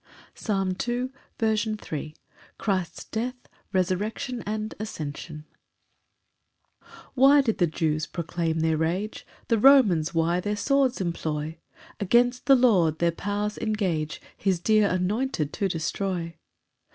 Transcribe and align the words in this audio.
Psalm 0.33 0.73
2:3. 0.73 1.13
L. 1.43 1.73
M. 2.07 2.13
Christ's 2.57 3.03
death, 3.03 3.35
resurrection, 3.71 4.41
and 4.47 4.73
ascension. 4.79 5.45
1 7.13 7.13
Why 7.13 7.41
did 7.41 7.59
the 7.59 7.67
Jews 7.67 8.07
proclaim 8.07 8.61
their 8.61 8.77
rage? 8.77 9.27
The 9.47 9.59
Romans 9.59 10.11
why 10.11 10.39
their 10.39 10.55
swords 10.57 11.01
employ? 11.01 11.59
Against 11.99 12.47
the 12.47 12.55
Lord 12.55 12.97
their 12.97 13.11
powers 13.11 13.59
engage 13.59 14.19
His 14.35 14.59
dear 14.59 14.87
anointed 14.89 15.53
to 15.53 15.67
destroy? 15.69 16.35